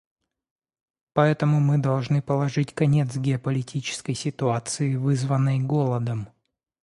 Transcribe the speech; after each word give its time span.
Поэтому 1.13 1.59
мы 1.59 1.77
должны 1.77 2.23
положить 2.23 2.73
конец 2.73 3.15
геополитической 3.15 4.15
ситуации, 4.15 4.95
вызванной 4.95 5.59
голодом. 5.59 6.27